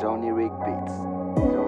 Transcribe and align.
Slownirik 0.00 0.52
Beats. 0.64 1.59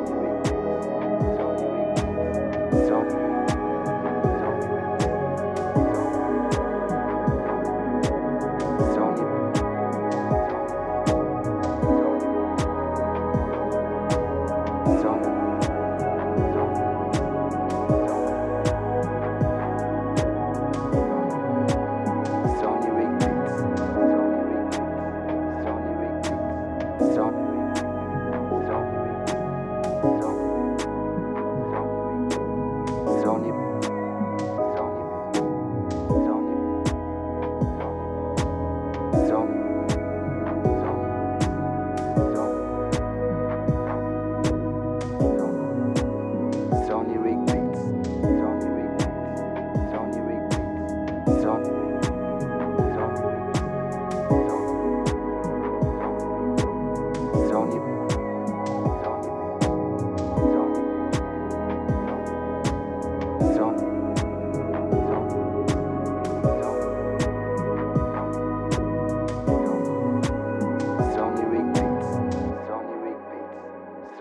so 15.00 15.21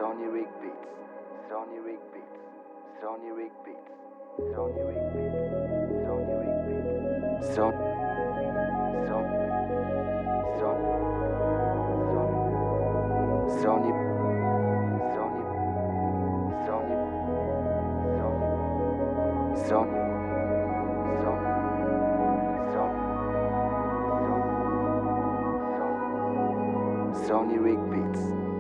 Slownirik 0.02 0.50
Beats, 0.60 0.90
Slownirik 1.48 2.02
Beats, 2.12 2.42
Slownirik 2.98 3.54
Beats, 3.64 3.94
Slownirik 4.50 5.06
Beats, 5.14 5.38
Slownirik 6.02 6.58
Beats, 6.66 7.54
Sony 7.54 7.86
Sony 9.06 9.38
Sony 10.58 10.90
Sony 13.62 13.62
Sony 13.62 13.94
Sony 16.42 16.96
Sony 16.98 18.42
Sony 19.68 19.86
Sony 19.86 20.00
Sony 22.74 23.06
Sony 27.14 27.22
Slownirik 27.22 27.82
Beats. 27.92 28.51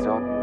Zone. 0.00 0.42